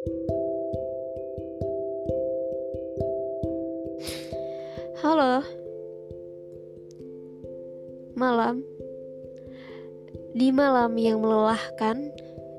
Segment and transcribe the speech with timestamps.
[0.00, 0.08] Halo,
[8.16, 8.64] malam.
[10.32, 12.08] Di malam yang melelahkan,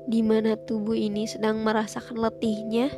[0.06, 2.94] di mana tubuh ini sedang merasakan letihnya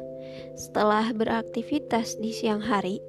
[0.61, 3.01] setelah beraktivitas di siang hari,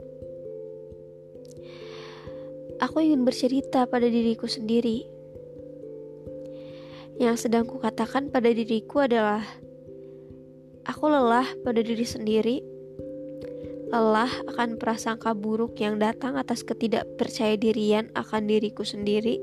[2.79, 5.03] aku ingin bercerita pada diriku sendiri.
[7.19, 9.64] Yang sedang kukatakan pada diriku adalah
[10.85, 12.75] aku lelah pada diri sendiri
[13.95, 19.39] lelah akan prasangka buruk yang datang atas ketidakpercayadirian akan diriku sendiri,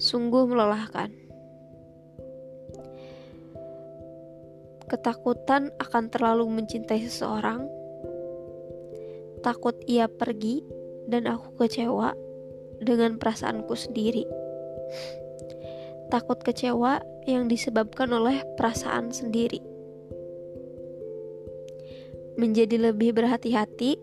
[0.00, 1.12] sungguh melelahkan.
[4.88, 7.68] Ketakutan akan terlalu mencintai seseorang,
[9.44, 10.64] takut ia pergi
[11.12, 12.16] dan aku kecewa
[12.80, 14.24] dengan perasaanku sendiri.
[16.08, 19.67] Takut kecewa yang disebabkan oleh perasaan sendiri
[22.38, 23.98] menjadi lebih berhati-hati.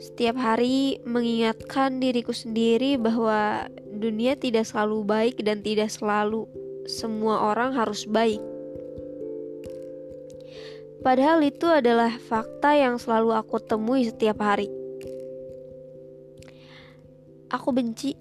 [0.00, 6.44] Setiap hari mengingatkan diriku sendiri bahwa dunia tidak selalu baik dan tidak selalu
[6.84, 8.40] semua orang harus baik.
[11.00, 14.68] Padahal itu adalah fakta yang selalu aku temui setiap hari.
[17.48, 18.12] Aku benci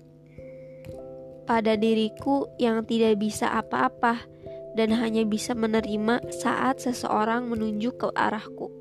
[1.43, 4.38] pada diriku yang tidak bisa apa-apa
[4.79, 8.71] dan hanya bisa menerima saat seseorang menunjuk ke arahku.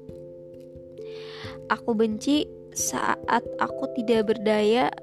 [1.66, 4.94] Aku benci saat aku tidak berdaya,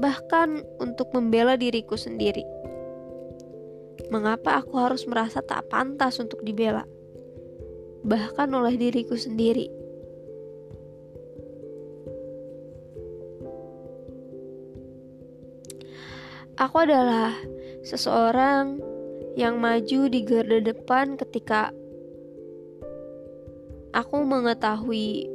[0.00, 2.48] bahkan untuk membela diriku sendiri.
[4.08, 6.88] Mengapa aku harus merasa tak pantas untuk dibela,
[8.00, 9.68] bahkan oleh diriku sendiri?
[16.56, 17.36] Aku adalah
[17.84, 18.87] seseorang
[19.38, 21.70] yang maju di garda depan ketika
[23.94, 25.30] aku mengetahui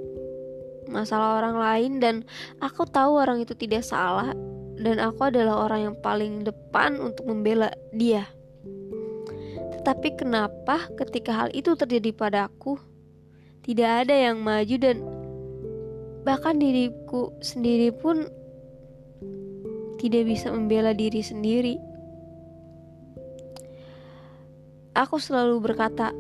[0.92, 2.16] masalah orang lain dan
[2.60, 4.36] aku tahu orang itu tidak salah
[4.76, 8.28] dan aku adalah orang yang paling depan untuk membela dia.
[9.80, 12.76] Tetapi kenapa ketika hal itu terjadi padaku
[13.64, 15.00] tidak ada yang maju dan
[16.28, 18.28] bahkan diriku sendiri pun
[20.04, 21.93] tidak bisa membela diri sendiri.
[24.94, 26.14] Aku selalu berkata,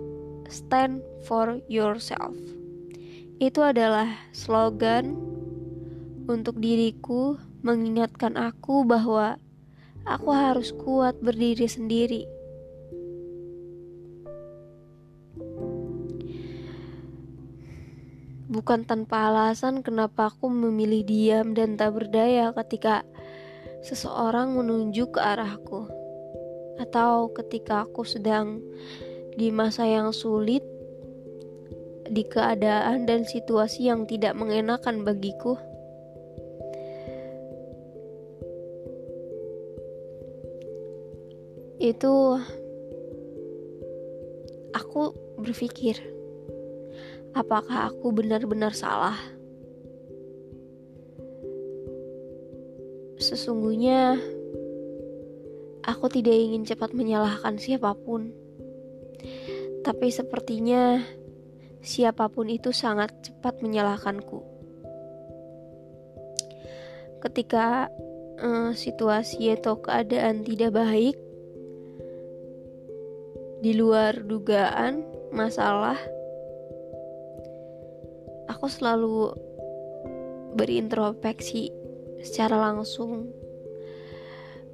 [0.50, 2.34] "Stand for yourself."
[3.38, 5.14] Itu adalah slogan
[6.26, 9.38] untuk diriku, mengingatkan aku bahwa
[10.10, 12.26] aku harus kuat berdiri sendiri.
[18.50, 23.06] Bukan tanpa alasan kenapa aku memilih diam dan tak berdaya ketika
[23.86, 26.03] seseorang menunjuk ke arahku
[26.82, 28.62] atau ketika aku sedang
[29.34, 30.62] di masa yang sulit,
[32.10, 35.58] di keadaan dan situasi yang tidak mengenakan bagiku.
[41.84, 42.40] Itu
[44.72, 45.02] aku
[45.42, 46.00] berpikir,
[47.36, 49.18] apakah aku benar-benar salah?
[53.20, 54.20] Sesungguhnya,
[55.84, 58.32] Aku tidak ingin cepat menyalahkan siapa pun,
[59.84, 61.04] tapi sepertinya
[61.84, 64.40] siapa pun itu sangat cepat menyalahkanku.
[67.20, 67.92] Ketika
[68.40, 71.20] uh, situasi atau keadaan tidak baik,
[73.60, 75.04] di luar dugaan
[75.36, 76.00] masalah,
[78.48, 79.36] aku selalu
[80.56, 81.72] berintrospeksi
[82.24, 83.43] secara langsung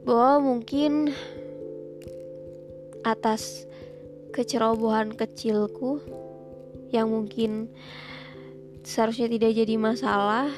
[0.04, 1.12] bahwa mungkin
[3.04, 3.66] atas
[4.36, 6.04] kecerobohan kecilku
[6.94, 7.70] yang mungkin
[8.84, 10.50] seharusnya tidak jadi masalah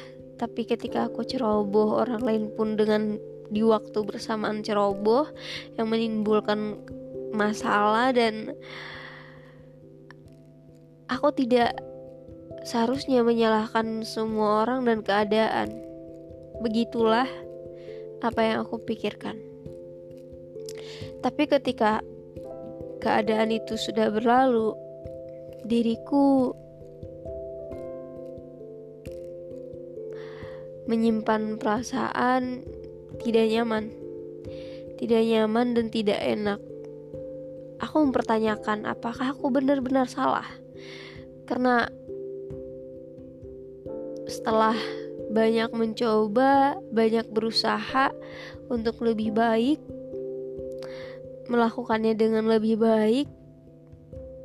[0.41, 3.21] tapi ketika aku ceroboh orang lain pun dengan
[3.51, 5.29] di waktu bersamaan ceroboh
[5.75, 6.79] yang menimbulkan
[7.35, 8.55] masalah dan
[11.11, 11.75] aku tidak
[12.63, 15.69] seharusnya menyalahkan semua orang dan keadaan.
[16.63, 17.27] Begitulah
[18.21, 19.37] apa yang aku pikirkan.
[21.21, 22.01] Tapi ketika
[23.01, 24.73] keadaan itu sudah berlalu,
[25.65, 26.53] diriku
[30.89, 32.65] menyimpan perasaan
[33.21, 33.93] tidak nyaman,
[34.97, 36.59] tidak nyaman dan tidak enak.
[37.81, 40.45] Aku mempertanyakan apakah aku benar-benar salah,
[41.49, 41.89] karena
[44.29, 44.77] setelah
[45.31, 48.11] banyak mencoba, banyak berusaha
[48.67, 49.79] untuk lebih baik,
[51.47, 53.27] melakukannya dengan lebih baik.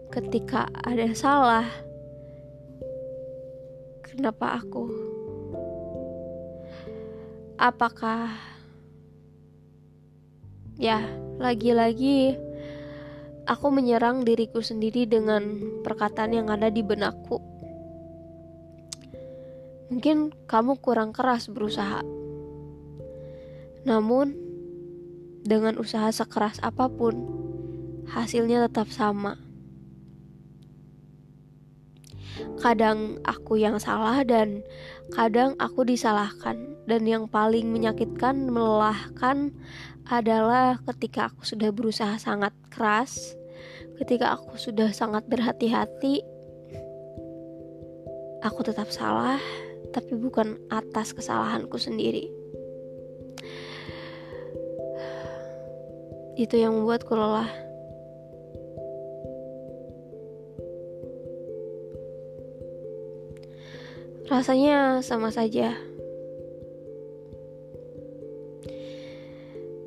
[0.06, 1.66] ketika ada salah,
[4.06, 4.88] kenapa aku?
[7.58, 8.32] Apakah
[10.80, 11.04] ya,
[11.36, 12.38] lagi-lagi
[13.46, 17.55] aku menyerang diriku sendiri dengan perkataan yang ada di benakku.
[19.86, 22.02] Mungkin kamu kurang keras berusaha.
[23.86, 24.34] Namun,
[25.46, 27.14] dengan usaha sekeras apa pun,
[28.10, 29.38] hasilnya tetap sama.
[32.58, 34.66] Kadang aku yang salah dan
[35.14, 36.74] kadang aku disalahkan.
[36.86, 39.50] Dan yang paling menyakitkan, melelahkan
[40.06, 43.34] adalah ketika aku sudah berusaha sangat keras,
[43.98, 46.22] ketika aku sudah sangat berhati-hati,
[48.46, 49.42] aku tetap salah,
[49.96, 52.28] tapi bukan atas kesalahanku sendiri.
[56.36, 57.48] Itu yang membuatku lelah.
[64.28, 65.72] Rasanya sama saja.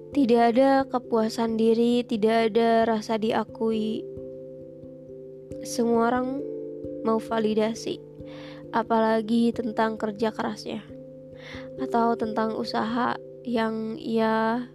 [0.10, 4.02] Tidak ada kepuasan diri, tidak ada rasa diakui.
[5.62, 6.42] Semua orang
[7.06, 8.09] mau validasi,
[8.70, 10.86] apalagi tentang kerja kerasnya
[11.80, 13.16] atau tentang usaha
[13.48, 14.68] yang ia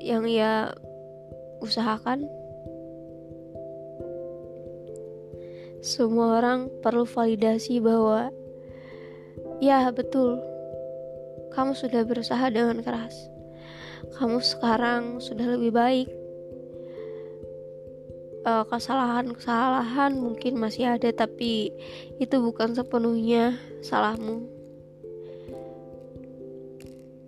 [0.00, 0.70] yang ia
[1.60, 2.26] usahakan.
[5.82, 8.30] Semua orang perlu validasi bahwa
[9.62, 10.42] ya betul
[11.54, 13.30] kamu sudah berusaha dengan keras.
[14.18, 16.08] Kamu sekarang sudah lebih baik.
[18.46, 21.74] Eh, kesalahan-kesalahan mungkin masih ada tapi
[22.22, 24.46] itu bukan sepenuhnya salahmu.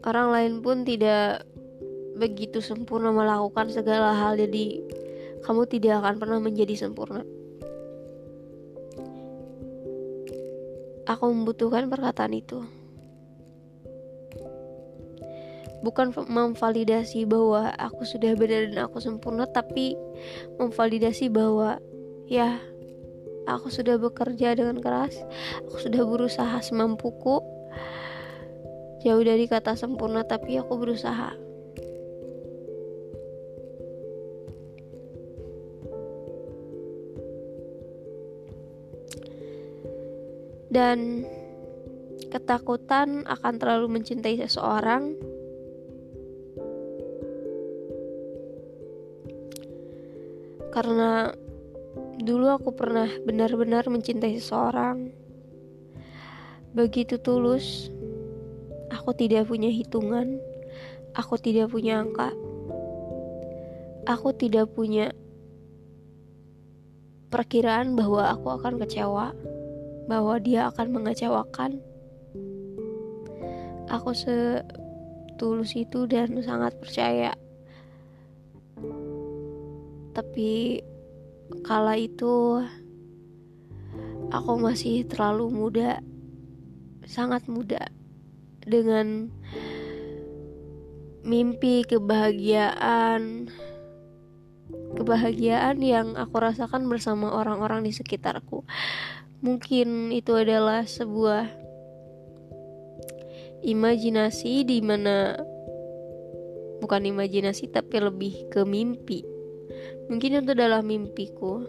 [0.07, 1.43] Orang lain pun tidak
[2.15, 4.79] begitu sempurna melakukan segala hal jadi
[5.43, 7.23] kamu tidak akan pernah menjadi sempurna
[11.07, 12.59] aku membutuhkan perkataan itu
[15.83, 19.95] bukan memvalidasi bahwa aku sudah benar dan aku sempurna tapi
[20.59, 21.79] memvalidasi bahwa
[22.27, 22.59] ya
[23.47, 25.17] aku sudah bekerja dengan keras
[25.65, 27.41] aku sudah berusaha semampuku.
[28.99, 31.31] Jauh dari kata sempurna tapi aku berusaha.
[40.69, 41.25] Dan
[42.29, 45.17] ketakutan akan terlalu mencintai seseorang
[50.79, 51.35] karena
[52.23, 55.11] dulu aku pernah benar-benar mencintai seseorang
[56.71, 57.91] begitu tulus
[58.95, 60.39] aku tidak punya hitungan
[61.19, 62.31] aku tidak punya angka
[64.07, 65.11] aku tidak punya
[67.29, 69.35] perkiraan bahwa aku akan kecewa
[70.09, 71.85] bahwa dia akan mengecewakan.
[73.93, 77.37] Aku setulus itu dan sangat percaya.
[80.13, 80.83] Tapi
[81.65, 82.65] kala itu
[84.29, 86.05] aku masih terlalu muda,
[87.09, 87.89] sangat muda
[88.65, 89.33] dengan
[91.25, 93.53] mimpi kebahagiaan
[94.97, 98.65] kebahagiaan yang aku rasakan bersama orang-orang di sekitarku
[99.39, 101.47] Mungkin itu adalah sebuah
[103.63, 105.39] imajinasi di mana
[106.83, 109.23] bukan imajinasi tapi lebih ke mimpi.
[110.09, 111.65] Mungkin itu adalah mimpiku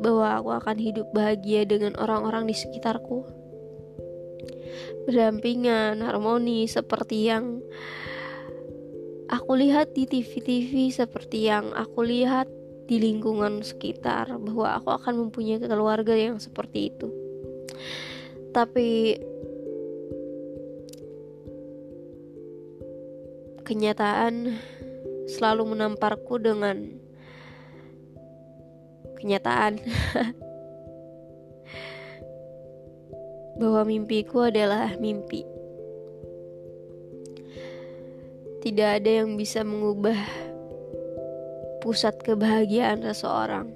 [0.00, 3.22] bahwa aku akan hidup bahagia dengan orang-orang di sekitarku.
[5.06, 7.60] Berdampingan, harmoni seperti yang
[9.28, 12.48] aku lihat di TV-TV, seperti yang aku lihat
[12.88, 17.08] di lingkungan sekitar bahwa aku akan mempunyai keluarga yang seperti itu.
[18.52, 19.16] Tapi
[23.62, 24.58] kenyataan
[25.32, 27.00] selalu menamparku dengan
[29.16, 29.80] kenyataan
[33.60, 35.48] bahwa mimpiku adalah mimpi.
[38.62, 40.14] Tidak ada yang bisa mengubah
[41.82, 43.74] pusat kebahagiaan seseorang.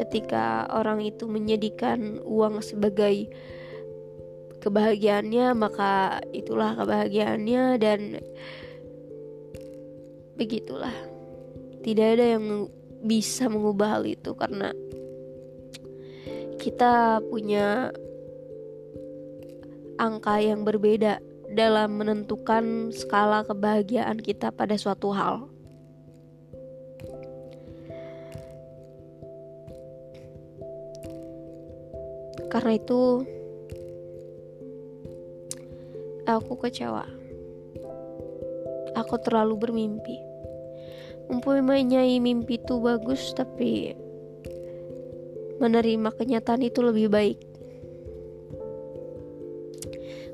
[0.00, 3.28] Ketika orang itu menyediakan uang sebagai
[4.64, 8.24] kebahagiaannya, maka itulah kebahagiaannya dan
[10.42, 10.94] begitulah
[11.86, 12.66] tidak ada yang
[13.02, 14.74] bisa mengubah hal itu karena
[16.58, 17.90] kita punya
[20.02, 21.18] angka yang berbeda
[21.52, 25.46] dalam menentukan skala kebahagiaan kita pada suatu hal.
[32.48, 33.24] Karena itu,
[36.28, 37.08] aku kecewa.
[38.92, 40.31] Aku terlalu bermimpi.
[41.32, 43.96] Mempunyai mimpi itu bagus, tapi
[45.56, 47.40] menerima kenyataan itu lebih baik.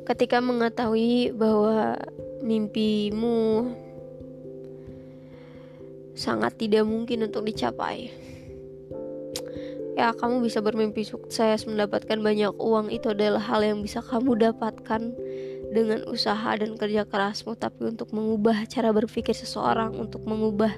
[0.02, 1.94] Ketika mengetahui bahwa
[2.42, 3.70] mimpimu
[6.18, 8.10] sangat tidak mungkin untuk dicapai.
[9.94, 15.14] Ya, kamu bisa bermimpi sukses, mendapatkan banyak uang, itu adalah hal yang bisa kamu dapatkan
[15.68, 20.72] dengan usaha dan kerja kerasmu, tapi untuk mengubah cara berpikir seseorang, untuk mengubah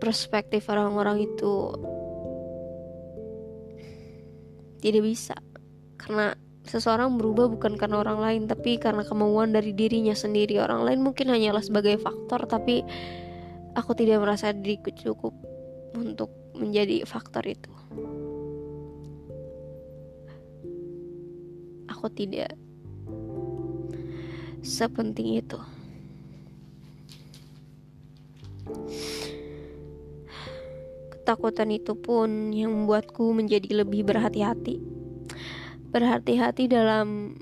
[0.00, 1.52] perspektif orang-orang itu
[4.80, 5.36] tidak bisa.
[5.98, 6.32] Karena
[6.64, 10.62] seseorang berubah bukan karena orang lain tapi karena kemauan dari dirinya sendiri.
[10.62, 12.86] Orang lain mungkin hanyalah sebagai faktor tapi
[13.74, 15.34] aku tidak merasa diriku cukup
[15.98, 17.70] untuk menjadi faktor itu
[21.98, 22.54] aku tidak
[24.62, 25.58] sepenting itu
[31.10, 34.98] ketakutan itu pun yang membuatku menjadi lebih berhati-hati
[35.88, 37.34] berhati-hati dalam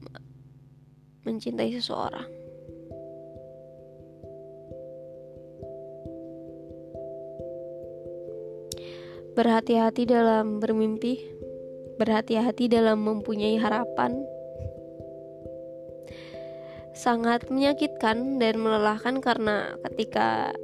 [1.26, 2.30] mencintai seseorang.
[9.36, 11.20] Berhati-hati dalam bermimpi,
[12.00, 14.24] berhati-hati dalam mempunyai harapan.
[16.96, 20.56] Sangat menyakitkan dan melelahkan karena ketika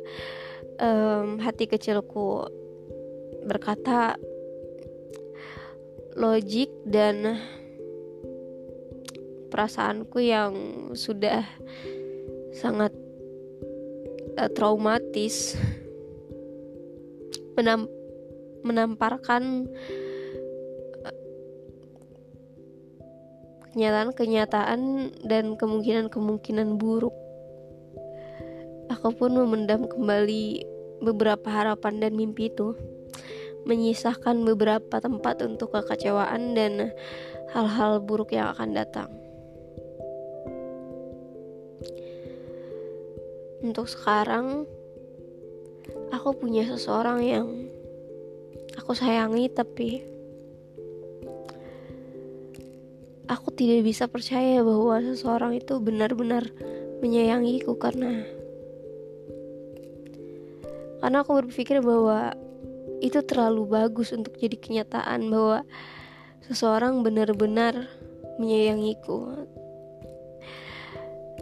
[0.80, 2.48] um, hati kecilku
[3.44, 4.16] berkata
[6.16, 7.36] logik dan
[9.52, 10.52] perasaanku yang
[10.96, 11.44] sudah
[12.56, 12.92] sangat
[14.40, 15.56] uh, traumatis
[17.56, 17.84] menam
[18.64, 19.68] menamparkan
[23.72, 24.80] kenyataan-kenyataan
[25.24, 27.16] dan kemungkinan-kemungkinan buruk.
[28.92, 30.68] Aku pun memendam kembali
[31.00, 32.76] beberapa harapan dan mimpi itu,
[33.64, 36.92] menyisahkan beberapa tempat untuk kekecewaan dan
[37.56, 39.22] hal-hal buruk yang akan datang.
[43.62, 44.66] untuk sekarang
[46.10, 47.46] aku punya seseorang yang
[48.74, 50.02] aku sayangi tapi
[53.30, 56.50] aku tidak bisa percaya bahwa seseorang itu benar-benar
[57.02, 58.22] menyayangiku karena
[61.02, 62.30] karena aku berpikir bahwa
[63.02, 65.66] itu terlalu bagus untuk jadi kenyataan bahwa
[66.46, 67.90] seseorang benar-benar
[68.38, 69.46] menyayangiku.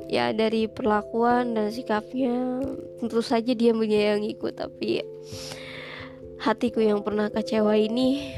[0.09, 2.65] Ya dari perlakuan dan sikapnya
[2.99, 5.05] tentu saja dia menyayangiku tapi
[6.41, 8.33] hatiku yang pernah kecewa ini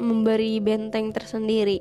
[0.00, 1.78] memberi benteng tersendiri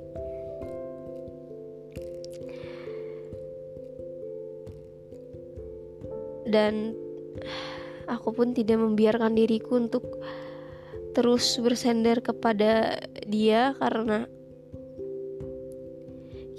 [6.49, 6.97] dan
[8.09, 10.03] aku pun tidak membiarkan diriku untuk
[11.13, 14.25] terus bersender kepada dia karena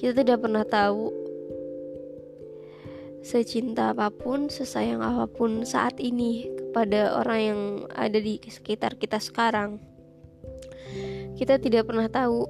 [0.01, 1.13] kita tidak pernah tahu
[3.21, 7.61] secinta apa pun, sesayang apa pun saat ini kepada orang yang
[7.93, 9.77] ada di sekitar kita sekarang,
[11.37, 12.49] kita tidak pernah tahu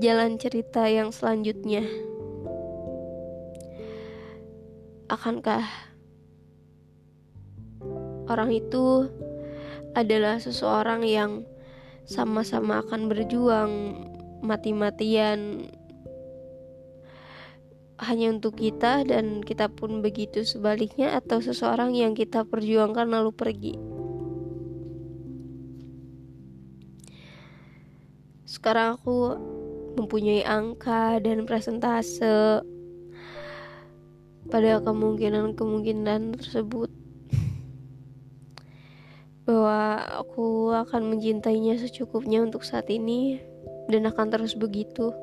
[0.00, 1.84] jalan cerita yang selanjutnya.
[5.06, 5.68] Akankah
[8.26, 9.10] orang itu
[9.96, 11.46] adalah seseorang yang
[12.06, 13.72] sama-sama akan berjuang
[14.44, 15.66] mati-matian
[17.96, 23.74] hanya untuk kita dan kita pun begitu sebaliknya atau seseorang yang kita perjuangkan lalu pergi.
[28.44, 29.16] Sekarang aku
[29.96, 32.60] mempunyai angka dan presentase
[34.46, 36.95] pada kemungkinan-kemungkinan tersebut
[39.46, 43.38] bahwa aku akan mencintainya secukupnya untuk saat ini
[43.86, 45.14] dan akan terus begitu.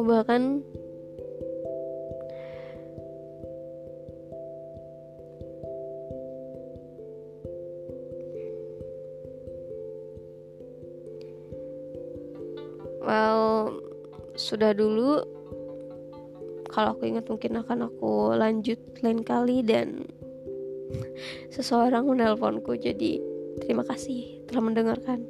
[0.00, 0.64] aku bahkan
[13.04, 13.76] well
[14.40, 15.20] sudah dulu
[16.80, 20.08] kalau aku ingat mungkin akan aku lanjut lain kali dan
[21.54, 22.72] seseorang menelponku.
[22.80, 23.20] Jadi
[23.60, 25.28] terima kasih telah mendengarkan